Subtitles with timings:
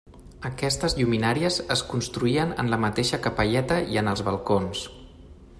[0.47, 4.87] Aquestes lluminàries es construïen en la mateixa capelleta i en els balcons.